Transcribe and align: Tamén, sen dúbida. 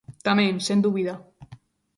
Tamén, 0.27 0.53
sen 0.67 0.79
dúbida. 0.85 1.15